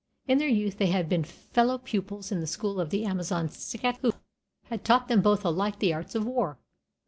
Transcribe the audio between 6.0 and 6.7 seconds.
of war.